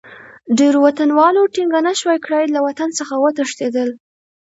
[0.57, 3.89] ډېرو وطنوالو ټینګه نه شوای کړای، له وطن څخه وتښتېدل.